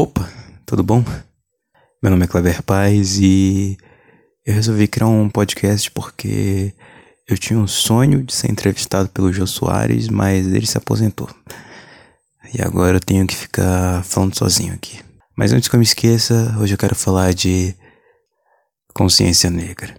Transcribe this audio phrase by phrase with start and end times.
[0.00, 0.30] Opa,
[0.64, 1.04] tudo bom?
[2.00, 3.76] Meu nome é Cleber Paz e
[4.46, 6.72] eu resolvi criar um podcast porque
[7.28, 11.28] eu tinha um sonho de ser entrevistado pelo Jô Soares, mas ele se aposentou.
[12.54, 15.00] E agora eu tenho que ficar falando sozinho aqui.
[15.36, 17.74] Mas antes que eu me esqueça, hoje eu quero falar de
[18.94, 19.96] consciência negra.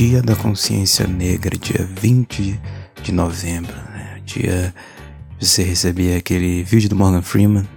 [0.00, 2.58] Dia da Consciência Negra, dia 20
[3.02, 4.22] de novembro, né?
[4.24, 4.74] Dia
[5.38, 7.68] de você receber aquele vídeo do Morgan Freeman,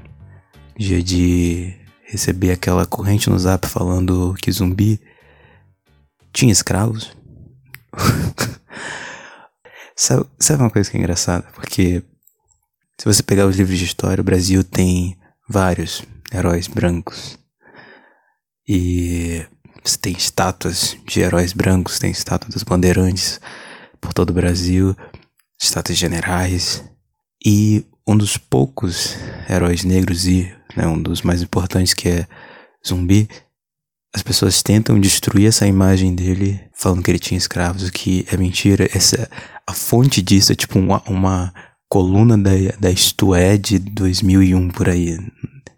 [0.78, 1.74] dia de
[2.06, 5.02] receber aquela corrente no zap falando que zumbi
[6.32, 7.14] tinha escravos.
[9.94, 11.46] sabe, sabe uma coisa que é engraçada?
[11.54, 12.02] Porque
[12.98, 15.18] se você pegar os livros de história, o Brasil tem
[15.50, 16.02] vários
[16.34, 17.38] heróis brancos.
[18.66, 19.46] E
[19.84, 23.40] você tem estátuas de heróis brancos, tem estátuas dos bandeirantes
[24.00, 24.96] por todo o Brasil,
[25.62, 26.84] estátuas de generais.
[27.46, 29.16] E um dos poucos
[29.50, 32.28] heróis negros e né, um dos mais importantes que é
[32.86, 33.28] Zumbi,
[34.16, 38.38] as pessoas tentam destruir essa imagem dele falando que ele tinha escravos, o que é
[38.38, 38.88] mentira.
[38.94, 39.30] Essa,
[39.68, 41.54] a fonte disso é tipo uma, uma
[41.90, 43.32] coluna da, da Isto
[43.62, 45.18] de 2001 por aí.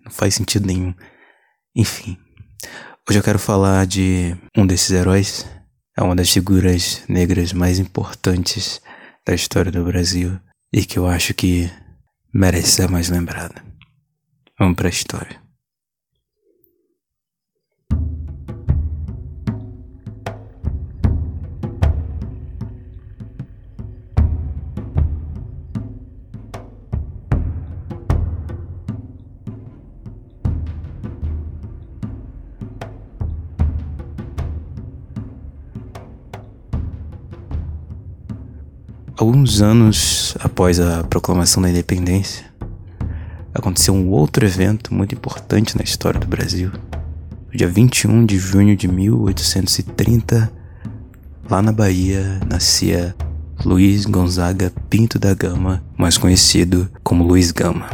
[0.03, 0.93] Não faz sentido nenhum.
[1.75, 2.17] Enfim,
[3.07, 5.45] Hoje eu quero falar de um desses heróis.
[5.95, 8.81] É uma das figuras negras mais importantes
[9.23, 10.39] da história do Brasil
[10.73, 11.69] e que eu acho que
[12.33, 13.63] merece ser mais lembrada.
[14.57, 15.44] Vamos para a história.
[39.45, 42.43] Alguns anos após a proclamação da independência,
[43.53, 46.71] aconteceu um outro evento muito importante na história do Brasil.
[47.51, 50.51] No dia 21 de junho de 1830,
[51.47, 53.15] lá na Bahia, nascia
[53.63, 57.87] Luiz Gonzaga Pinto da Gama, mais conhecido como Luiz Gama.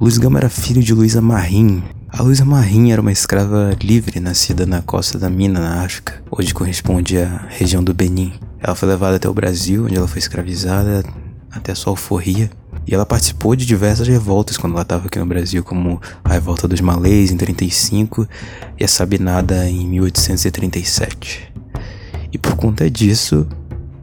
[0.00, 1.84] Luiz Gama era filho de Luísa Marim,
[2.16, 6.54] a Luísa Marim era uma escrava livre nascida na costa da Mina, na África, hoje
[6.54, 8.32] corresponde à região do Benin.
[8.58, 11.04] Ela foi levada até o Brasil, onde ela foi escravizada
[11.50, 12.50] até sua alforria.
[12.86, 16.66] E ela participou de diversas revoltas quando ela estava aqui no Brasil, como a revolta
[16.66, 18.26] dos Malês em 35
[18.80, 21.52] e a Sabinada em 1837.
[22.32, 23.46] E por conta disso,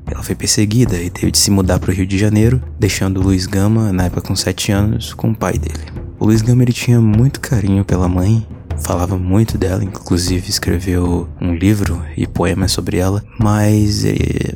[0.05, 3.47] ela foi perseguida e teve de se mudar para o Rio de Janeiro, deixando Luiz
[3.47, 6.02] Gama, na época com 7 anos, com o pai dele.
[6.23, 8.47] O Luiz Gama ele tinha muito carinho pela mãe,
[8.77, 14.55] falava muito dela, inclusive escreveu um livro e poemas sobre ela, mas eh,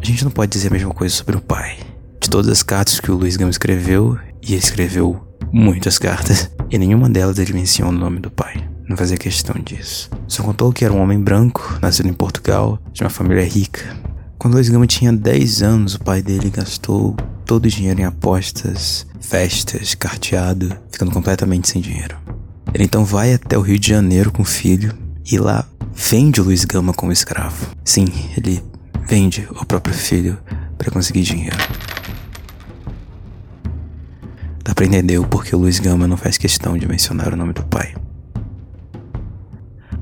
[0.00, 1.76] a gente não pode dizer a mesma coisa sobre o pai.
[2.20, 5.20] De todas as cartas que o Luiz Gama escreveu, e ele escreveu
[5.52, 8.54] muitas cartas, e nenhuma delas ele menciona o nome do pai.
[8.88, 10.08] Não fazia questão disso.
[10.28, 13.82] Só contou que era um homem branco, nascido em Portugal, de uma família rica.
[14.38, 17.16] Quando Luiz Gama tinha 10 anos, o pai dele gastou
[17.48, 22.14] todo o dinheiro em apostas, festas, carteado, ficando completamente sem dinheiro.
[22.74, 24.94] Ele então vai até o Rio de Janeiro com o filho
[25.24, 27.68] e lá vende o Luiz Gama como escravo.
[27.82, 28.04] Sim,
[28.36, 28.62] ele
[29.06, 30.38] vende o próprio filho
[30.76, 31.56] para conseguir dinheiro.
[34.62, 37.54] Dá pra entender o porquê o Luiz Gama não faz questão de mencionar o nome
[37.54, 37.94] do pai.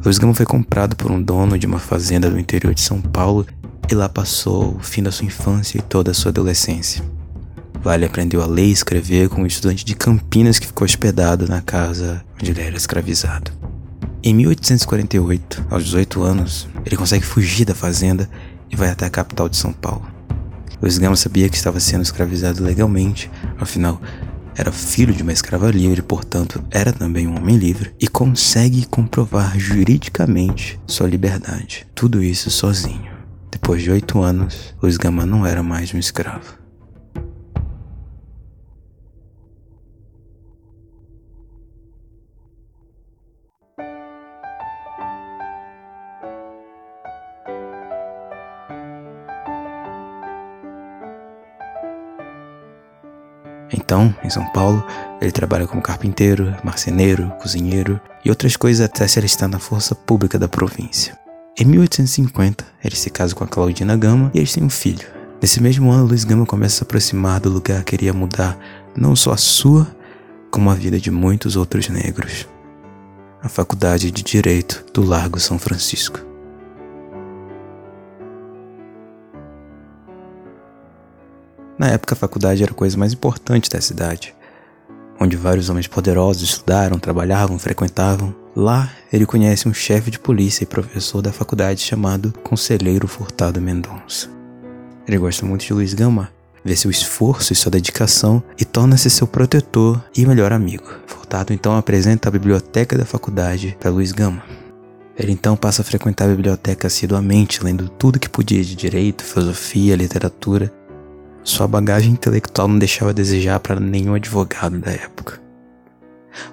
[0.04, 3.46] Luiz Gama foi comprado por um dono de uma fazenda do interior de São Paulo
[3.88, 7.14] e lá passou o fim da sua infância e toda a sua adolescência.
[7.86, 11.47] Lá ele aprendeu a ler e escrever com um estudante de Campinas que ficou hospedado
[11.47, 13.52] na casa onde ele era escravizado.
[14.24, 18.28] Em 1848, aos 18 anos, ele consegue fugir da fazenda
[18.69, 20.04] e vai até a capital de São Paulo.
[20.82, 24.02] Luiz Gama sabia que estava sendo escravizado legalmente, afinal,
[24.56, 29.56] era filho de uma escrava livre, portanto, era também um homem livre, e consegue comprovar
[29.61, 31.87] juridicamente sua liberdade.
[31.94, 33.12] Tudo isso sozinho.
[33.49, 36.65] Depois de oito anos, Luiz Gama não era mais um escravo.
[53.72, 54.84] Então, em São Paulo,
[55.20, 60.38] ele trabalha como carpinteiro, marceneiro, cozinheiro e outras coisas até se alistar na força pública
[60.38, 61.18] da província.
[61.58, 65.06] Em 1850, ele se casa com a Claudina Gama e eles têm um filho.
[65.40, 68.58] Nesse mesmo ano, Luiz Gama começa a se aproximar do lugar que queria mudar
[68.96, 69.86] não só a sua,
[70.50, 72.46] como a vida de muitos outros negros.
[73.42, 76.25] A Faculdade de Direito do Largo São Francisco.
[81.78, 84.34] Na época, a faculdade era a coisa mais importante da cidade,
[85.20, 88.34] onde vários homens poderosos estudaram, trabalhavam, frequentavam.
[88.55, 94.31] Lá, ele conhece um chefe de polícia e professor da faculdade chamado Conselheiro Furtado Mendonça.
[95.06, 96.31] Ele gosta muito de Luiz Gama,
[96.64, 100.90] vê seu esforço e sua dedicação e torna-se seu protetor e melhor amigo.
[101.06, 104.43] Furtado então apresenta a biblioteca da faculdade para Luiz Gama.
[105.19, 109.94] Ele então passa a frequentar a biblioteca assiduamente, lendo tudo que podia de direito, filosofia,
[109.94, 110.73] literatura
[111.46, 115.40] sua bagagem intelectual não deixava a desejar para nenhum advogado da época.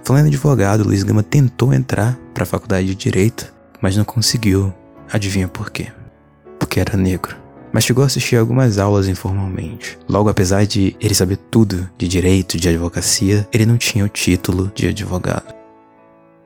[0.04, 3.51] Falando em advogado, Luiz Gama tentou entrar para a faculdade de Direito,
[3.81, 4.72] mas não conseguiu.
[5.12, 5.88] Adivinha por quê?
[6.60, 7.36] Porque era negro.
[7.72, 9.98] Mas chegou a assistir algumas aulas informalmente.
[10.07, 14.72] Logo, apesar de ele saber tudo de direito, de advocacia, ele não tinha o título
[14.75, 15.62] de advogado.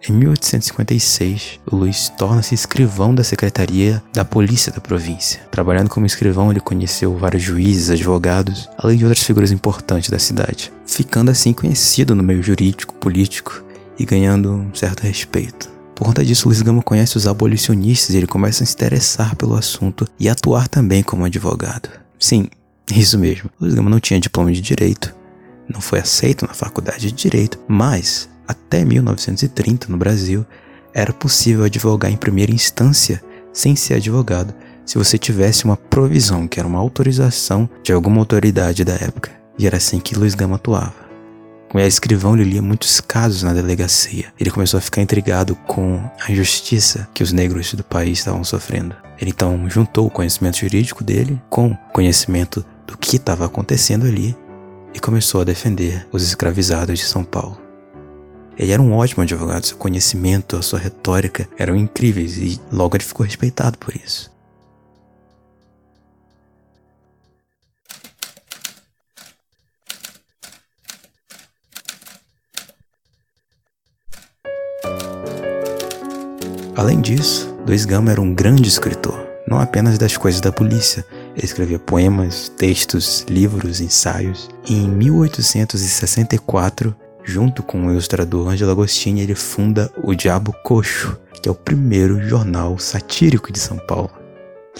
[0.07, 5.41] Em 1856, o Luiz torna-se escrivão da Secretaria da Polícia da província.
[5.51, 10.71] Trabalhando como escrivão, ele conheceu vários juízes, advogados, além de outras figuras importantes da cidade,
[10.85, 13.63] ficando assim conhecido no meio jurídico, político
[13.97, 15.69] e ganhando um certo respeito.
[15.95, 19.55] Por conta disso, Luiz Gama conhece os abolicionistas e ele começa a se interessar pelo
[19.55, 21.89] assunto e atuar também como advogado.
[22.19, 22.47] Sim,
[22.93, 23.50] isso mesmo.
[23.59, 25.13] Luiz Gama não tinha diploma de direito,
[25.67, 30.45] não foi aceito na faculdade de direito, mas até 1930, no Brasil,
[30.94, 33.21] era possível advogar em primeira instância
[33.53, 34.53] sem ser advogado,
[34.85, 39.31] se você tivesse uma provisão, que era uma autorização de alguma autoridade da época.
[39.59, 41.07] E era assim que Luiz Gama atuava.
[41.75, 44.33] É escrivão, ele lia muitos casos na delegacia.
[44.39, 48.95] Ele começou a ficar intrigado com a injustiça que os negros do país estavam sofrendo.
[49.19, 54.35] Ele então juntou o conhecimento jurídico dele com o conhecimento do que estava acontecendo ali
[54.93, 57.66] e começou a defender os escravizados de São Paulo.
[58.57, 63.04] Ele era um ótimo advogado, seu conhecimento, a sua retórica eram incríveis e logo ele
[63.04, 64.36] ficou respeitado por isso.
[76.75, 81.03] Além disso, Luiz Gama era um grande escritor, não apenas das coisas da polícia.
[81.36, 84.48] Ele escrevia poemas, textos, livros, ensaios.
[84.68, 86.95] E em 1864,
[87.27, 92.25] Junto com o ilustrador Angelo Agostini, ele funda o Diabo Coxo, que é o primeiro
[92.25, 94.09] jornal satírico de São Paulo.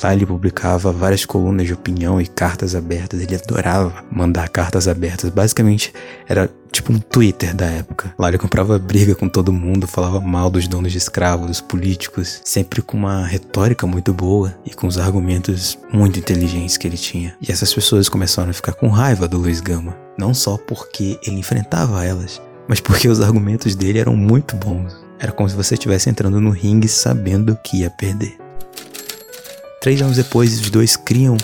[0.02, 3.20] Lá ele publicava várias colunas de opinião e cartas abertas.
[3.20, 5.30] Ele adorava mandar cartas abertas.
[5.30, 5.94] Basicamente,
[6.26, 8.14] era tipo um Twitter da época.
[8.18, 12.42] Lá ele comprava briga com todo mundo, falava mal dos donos de escravos, dos políticos,
[12.44, 17.36] sempre com uma retórica muito boa e com os argumentos muito inteligentes que ele tinha.
[17.42, 19.98] E essas pessoas começaram a ficar com raiva do Luiz Gama.
[20.18, 24.96] Não só porque ele enfrentava elas, mas porque os argumentos dele eram muito bons.
[25.20, 28.38] Era como se você estivesse entrando no ringue sabendo que ia perder.
[29.82, 31.38] Três anos depois, os dois criam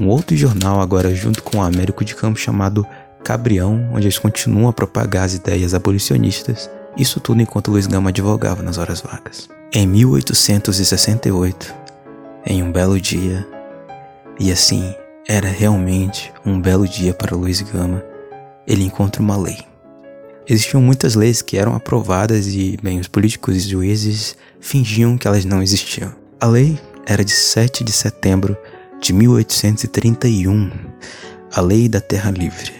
[0.00, 2.86] um outro jornal, agora junto com o Américo de Campos, chamado
[3.30, 8.60] Cabrião, onde eles continuam a propagar as ideias abolicionistas, isso tudo enquanto Luiz Gama advogava
[8.60, 9.48] nas horas vagas.
[9.72, 11.72] Em 1868,
[12.44, 13.46] em um belo dia,
[14.36, 14.92] e assim,
[15.28, 18.02] era realmente um belo dia para Luiz Gama,
[18.66, 19.58] ele encontra uma lei.
[20.48, 25.44] Existiam muitas leis que eram aprovadas e, bem, os políticos e juízes fingiam que elas
[25.44, 26.12] não existiam.
[26.40, 28.56] A lei era de 7 de setembro
[29.00, 30.68] de 1831,
[31.52, 32.79] a Lei da Terra Livre.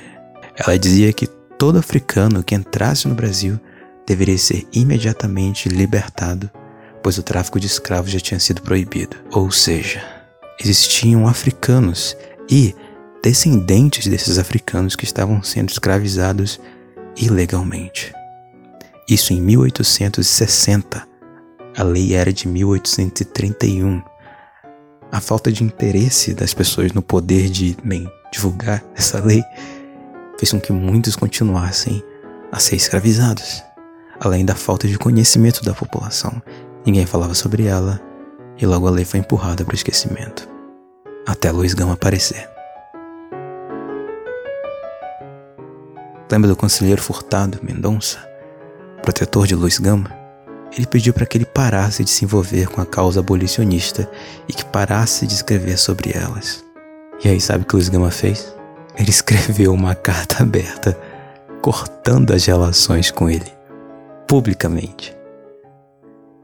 [0.62, 3.58] Ela dizia que todo africano que entrasse no Brasil
[4.06, 6.50] deveria ser imediatamente libertado,
[7.02, 9.16] pois o tráfico de escravos já tinha sido proibido.
[9.32, 10.04] Ou seja,
[10.60, 12.14] existiam africanos
[12.50, 12.74] e
[13.22, 16.60] descendentes desses africanos que estavam sendo escravizados
[17.16, 18.12] ilegalmente.
[19.08, 21.08] Isso em 1860.
[21.76, 24.02] A lei era de 1831
[25.12, 29.42] a falta de interesse das pessoas no poder de, bem, divulgar essa lei
[30.40, 32.02] fez com que muitos continuassem
[32.50, 33.62] a ser escravizados,
[34.18, 36.42] além da falta de conhecimento da população.
[36.84, 38.00] Ninguém falava sobre ela
[38.56, 40.48] e logo a lei foi empurrada para o esquecimento,
[41.26, 42.48] até Luiz Gama aparecer.
[46.32, 48.26] Lembra do conselheiro Furtado Mendonça,
[49.02, 50.10] protetor de Luiz Gama?
[50.72, 54.10] Ele pediu para que ele parasse de se envolver com a causa abolicionista
[54.48, 56.64] e que parasse de escrever sobre elas.
[57.22, 58.58] E aí, sabe o que Luiz Gama fez?
[58.96, 60.98] Ele escreveu uma carta aberta
[61.62, 63.52] cortando as relações com ele,
[64.26, 65.16] publicamente.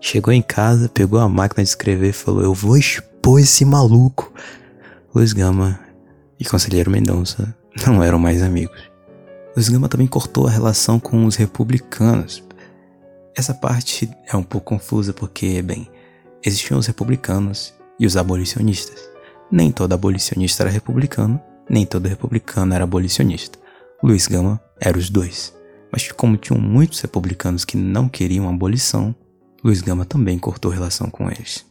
[0.00, 4.32] Chegou em casa, pegou a máquina de escrever e falou: Eu vou expor esse maluco.
[5.14, 5.80] Luiz Gama
[6.38, 7.54] e Conselheiro Mendonça
[7.86, 8.78] não eram mais amigos.
[9.56, 12.44] Luiz Gama também cortou a relação com os republicanos.
[13.34, 15.90] Essa parte é um pouco confusa porque, bem,
[16.44, 19.08] existiam os republicanos e os abolicionistas.
[19.50, 23.58] Nem todo abolicionista era republicano, nem todo republicano era abolicionista.
[24.02, 25.54] Luiz Gama era os dois.
[25.90, 29.14] Mas como tinham muitos republicanos que não queriam abolição,
[29.64, 31.64] Luiz Gama também cortou relação com eles.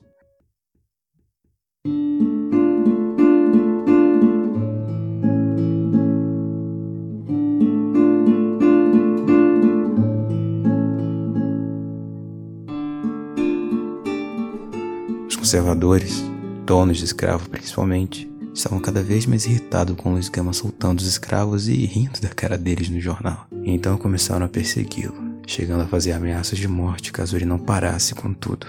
[15.27, 16.23] Os conservadores,
[16.65, 21.67] donos de escravos principalmente, estavam cada vez mais irritados com Luiz Gama soltando os escravos
[21.67, 23.45] e rindo da cara deles no jornal.
[23.65, 25.13] Então começaram a persegui-lo,
[25.45, 28.65] chegando a fazer ameaças de morte caso ele não parasse com tudo.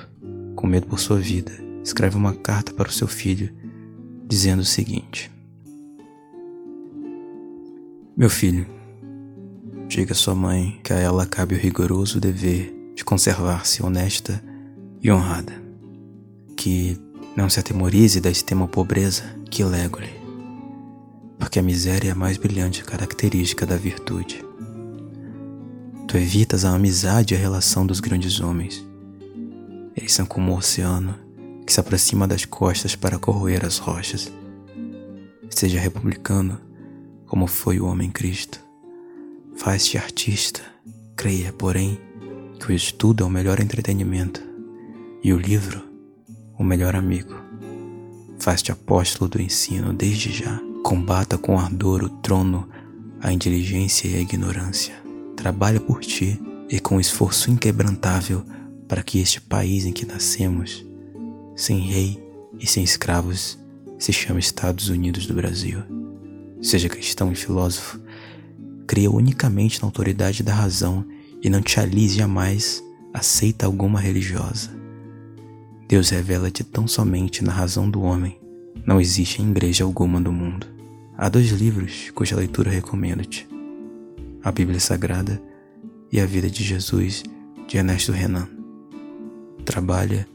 [0.57, 1.53] Com medo por sua vida,
[1.85, 3.55] escreve uma carta para o seu filho,
[4.27, 5.31] dizendo o seguinte:
[8.17, 8.67] Meu filho,
[9.87, 14.43] diga à sua mãe que a ela cabe o rigoroso dever de conservar-se honesta
[15.01, 15.53] e honrada,
[16.57, 16.99] que
[17.37, 20.09] não se atemorize da extrema pobreza que lego-lhe,
[21.39, 24.43] porque a miséria é a mais brilhante característica da virtude.
[26.09, 28.83] Tu evitas a amizade e a relação dos grandes homens.
[29.95, 31.15] Eles são como o oceano
[31.67, 34.33] que se aproxima das costas para corroer as rochas.
[35.51, 36.59] Seja republicano,
[37.27, 38.61] como foi o homem Cristo.
[39.57, 40.61] Faz-te artista,
[41.17, 41.99] creia, porém,
[42.61, 44.41] que o estudo é o melhor entretenimento
[45.23, 45.96] e o livro
[46.59, 47.35] o melhor amigo.
[48.39, 50.61] Faz-te apóstolo do ensino desde já.
[50.83, 52.69] Combata com ardor o trono,
[53.21, 54.95] a inteligência e a ignorância.
[55.37, 58.45] Trabalha por ti e com esforço inquebrantável
[58.89, 60.87] para que este país em que nascemos,
[61.57, 62.23] sem rei
[62.59, 63.59] e sem escravos,
[63.99, 65.81] se chame Estados Unidos do Brasil.
[66.63, 68.01] Seja cristão e filósofo,
[68.87, 71.05] creia unicamente na autoridade da razão
[71.43, 72.83] e não te alise jamais
[73.13, 74.71] a seita alguma religiosa.
[75.89, 78.41] Deus revela-te tão somente na razão do homem.
[78.85, 80.67] Não existe em igreja alguma do mundo.
[81.17, 83.47] Há dois livros cuja leitura recomendo-te:
[84.43, 85.41] A Bíblia Sagrada
[86.11, 87.23] e A Vida de Jesus,
[87.69, 88.49] de Ernesto Renan.
[89.65, 90.27] Trabalha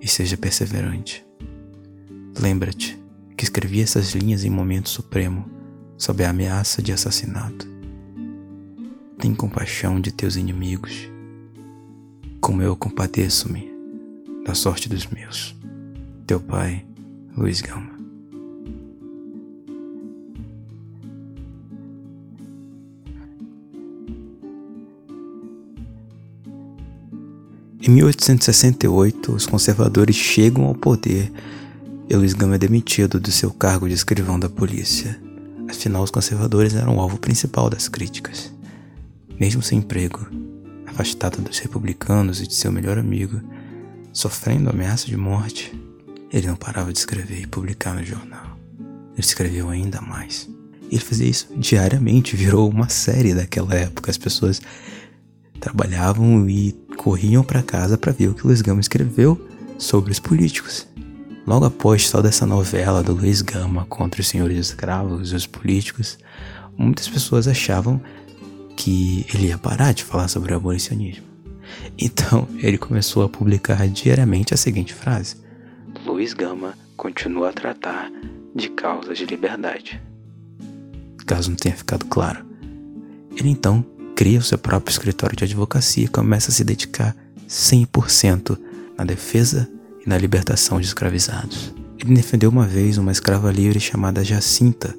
[0.00, 1.24] e seja perseverante.
[2.38, 2.98] Lembra-te
[3.36, 5.44] que escrevi essas linhas em momento supremo,
[5.98, 7.68] sob a ameaça de assassinato.
[9.18, 11.10] Tem compaixão de teus inimigos,
[12.40, 13.75] como eu compadeço-me
[14.46, 15.56] da sorte dos meus.
[16.24, 16.86] Teu pai,
[17.36, 17.96] Luiz Gama.
[27.82, 31.32] Em 1868, os conservadores chegam ao poder
[32.08, 35.20] e Luiz Gama é demitido do seu cargo de escrivão da polícia.
[35.68, 38.52] Afinal, os conservadores eram o alvo principal das críticas.
[39.40, 40.26] Mesmo sem emprego,
[40.86, 43.40] afastado dos republicanos e de seu melhor amigo,
[44.16, 45.78] Sofrendo ameaça de morte,
[46.32, 48.56] ele não parava de escrever e publicar no jornal.
[49.12, 50.48] Ele escreveu ainda mais.
[50.90, 54.10] Ele fazia isso diariamente, virou uma série daquela época.
[54.10, 54.62] As pessoas
[55.60, 59.38] trabalhavam e corriam para casa para ver o que Luiz Gama escreveu
[59.76, 60.86] sobre os políticos.
[61.46, 66.18] Logo após toda essa novela do Luiz Gama contra os senhores escravos e os políticos,
[66.74, 68.00] muitas pessoas achavam
[68.78, 71.25] que ele ia parar de falar sobre o abolicionismo.
[71.98, 75.36] Então ele começou a publicar diariamente a seguinte frase:
[76.04, 78.10] Luiz Gama continua a tratar
[78.54, 80.00] de causas de liberdade.
[81.26, 82.44] Caso não tenha ficado claro.
[83.36, 87.14] Ele então cria o seu próprio escritório de advocacia e começa a se dedicar
[87.48, 88.58] 100%
[88.96, 89.68] na defesa
[90.04, 91.74] e na libertação de escravizados.
[91.98, 94.94] Ele defendeu uma vez uma escrava livre chamada Jacinta,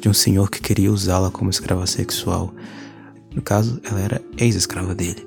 [0.00, 2.54] de um senhor que queria usá-la como escrava sexual.
[3.34, 5.26] No caso, ela era ex-escrava dele.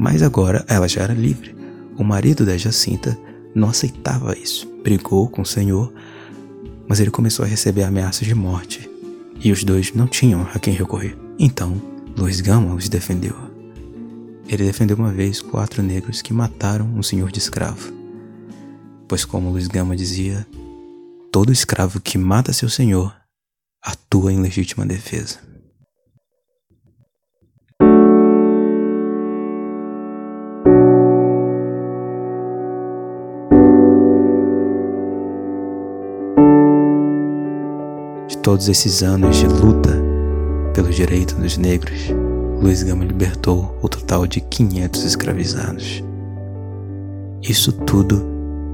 [0.00, 1.54] Mas agora ela já era livre.
[1.98, 3.18] O marido da Jacinta
[3.54, 4.66] não aceitava isso.
[4.82, 5.92] Brigou com o senhor,
[6.88, 8.88] mas ele começou a receber ameaças de morte.
[9.44, 11.18] E os dois não tinham a quem recorrer.
[11.38, 11.78] Então,
[12.16, 13.36] Luiz Gama os defendeu.
[14.48, 17.92] Ele defendeu uma vez quatro negros que mataram um senhor de escravo.
[19.06, 20.46] Pois, como Luiz Gama dizia,
[21.30, 23.14] todo escravo que mata seu senhor
[23.84, 25.49] atua em legítima defesa.
[38.50, 39.96] Todos esses anos de luta
[40.74, 42.08] pelo direito dos negros,
[42.60, 46.02] Luiz Gama libertou o total de 500 escravizados.
[47.40, 48.20] Isso tudo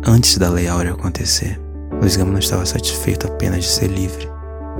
[0.02, 1.60] antes da Lei Áurea acontecer.
[2.00, 4.26] Luiz Gama não estava satisfeito apenas de ser livre,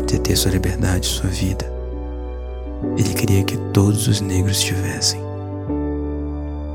[0.07, 1.71] de ter sua liberdade, sua vida.
[2.97, 5.21] Ele queria que todos os negros tivessem,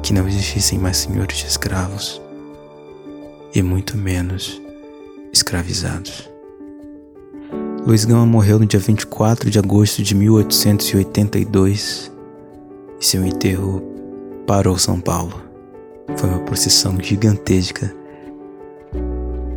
[0.04, 2.22] que não existissem mais senhores de escravos
[3.56, 4.62] e muito menos
[5.34, 6.31] escravizados.
[7.86, 12.12] Luiz Gama morreu no dia 24 de agosto de 1882
[13.00, 13.82] e seu enterro
[14.46, 15.42] parou São Paulo.
[16.16, 17.92] Foi uma procissão gigantesca.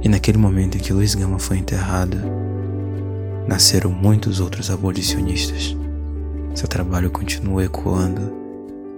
[0.02, 2.16] E naquele momento em que Luiz Gama foi enterrado,
[3.46, 5.76] nasceram muitos outros abolicionistas.
[6.54, 8.32] Seu trabalho continua ecoando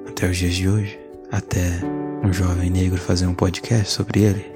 [0.09, 1.00] até os dias de hoje,
[1.33, 1.80] até
[2.25, 4.55] um jovem negro fazer um podcast sobre ele.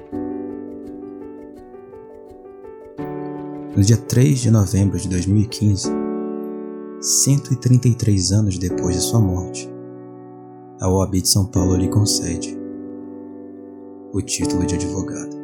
[3.73, 5.89] No dia 3 de novembro de 2015,
[6.99, 9.69] 133 anos depois de sua morte,
[10.81, 12.59] a OAB de São Paulo lhe concede
[14.11, 15.40] o título de advogado.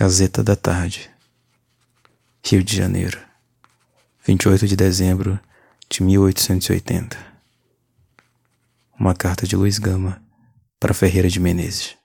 [0.00, 1.10] Gazeta da Tarde,
[2.42, 3.20] Rio de Janeiro,
[4.26, 5.38] 28 de dezembro
[5.90, 7.18] de 1880.
[8.98, 10.22] Uma carta de Luiz Gama
[10.80, 11.99] para Ferreira de Menezes.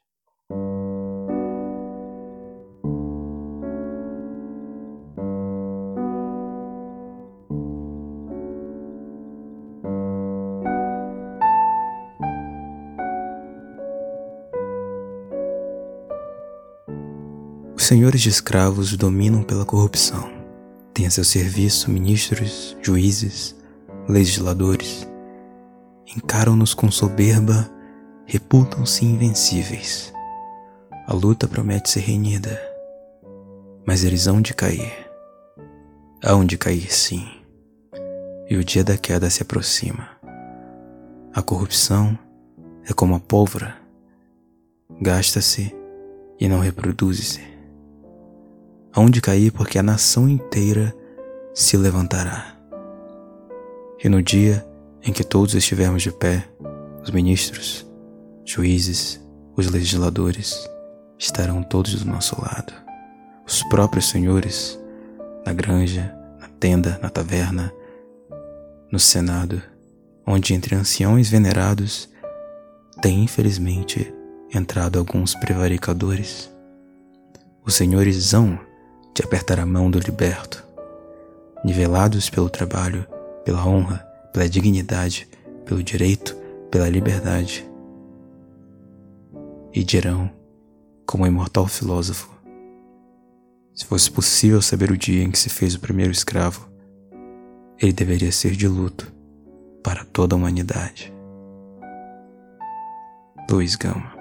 [17.86, 20.28] Senhores de escravos dominam pela corrupção.
[20.92, 23.56] Têm a seu serviço ministros, juízes,
[24.10, 25.08] legisladores.
[26.18, 27.70] Encaram-nos com soberba,
[28.26, 30.12] reputam-se invencíveis.
[31.06, 32.60] A luta promete ser renhida,
[33.86, 35.08] mas eles hão de cair.
[36.24, 37.28] Hão de cair, sim,
[38.50, 40.10] e o dia da queda se aproxima.
[41.32, 42.18] A corrupção
[42.90, 43.76] é como a pólvora,
[45.00, 45.72] gasta-se
[46.40, 47.55] e não reproduz-se
[48.96, 50.96] aonde cair, porque a nação inteira
[51.54, 52.56] se levantará.
[54.02, 54.66] E no dia
[55.04, 56.48] em que todos estivermos de pé,
[57.04, 57.86] os ministros,
[58.46, 59.22] juízes,
[59.56, 60.68] os legisladores
[61.20, 62.74] estarão todos do nosso lado.
[63.46, 64.80] Os próprios senhores,
[65.46, 67.72] na granja, na tenda, na taverna,
[68.92, 69.62] no senado,
[70.26, 72.10] onde entre anciões venerados
[73.02, 74.14] tem infelizmente
[74.54, 76.50] entrado alguns prevaricadores.
[77.64, 78.60] Os senhores hão
[79.16, 80.62] de apertar a mão do liberto,
[81.64, 83.08] nivelados pelo trabalho,
[83.46, 85.28] pela honra, pela dignidade,
[85.64, 86.36] pelo direito,
[86.70, 87.66] pela liberdade.
[89.74, 90.30] E dirão,
[91.06, 92.30] como o imortal filósofo,
[93.74, 96.70] se fosse possível saber o dia em que se fez o primeiro escravo,
[97.82, 99.14] ele deveria ser de luto
[99.82, 101.14] para toda a humanidade.
[103.50, 104.15] Luiz Gama